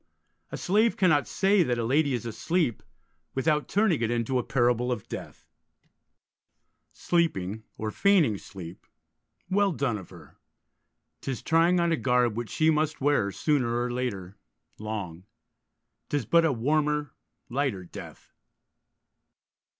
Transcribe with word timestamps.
A 0.51 0.57
slave 0.57 0.97
cannot 0.97 1.27
say 1.27 1.61
that 1.61 1.77
a 1.77 1.83
lady 1.85 2.15
is 2.15 2.25
asleep 2.25 2.81
without 3.35 3.67
turning 3.67 4.01
it 4.01 4.09
into 4.09 4.39
a 4.39 4.43
parable 4.43 4.91
of 4.91 5.07
death: 5.07 5.45
Sleeping, 6.91 7.65
or 7.77 7.91
feigning 7.91 8.39
sleep, 8.39 8.87
Well 9.51 9.71
done 9.71 9.99
of 9.99 10.09
her: 10.09 10.37
'tis 11.21 11.43
trying 11.43 11.79
on 11.79 11.91
a 11.91 11.97
garb 11.97 12.35
Which 12.35 12.49
she 12.49 12.71
must 12.71 12.99
wear, 12.99 13.31
sooner 13.31 13.79
or 13.79 13.91
later, 13.93 14.39
long: 14.79 15.25
'Tis 16.09 16.25
but 16.25 16.45
a 16.45 16.51
warmer, 16.51 17.13
lighter 17.47 17.83
death. 17.83 18.33